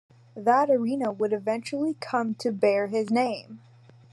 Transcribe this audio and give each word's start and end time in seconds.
That 0.35 0.71
arena 0.71 1.11
would 1.11 1.31
eventually 1.31 1.93
come 1.93 2.33
to 2.39 2.51
bear 2.51 2.87
his 2.87 3.11
name. 3.11 3.61